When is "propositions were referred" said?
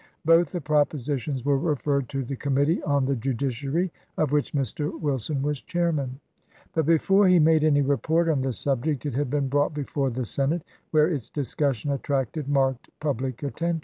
0.61-2.09